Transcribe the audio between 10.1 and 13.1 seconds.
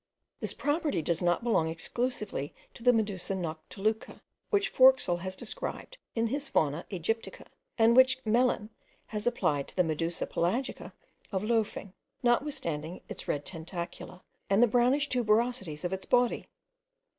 pelagica of Loefling, notwithstanding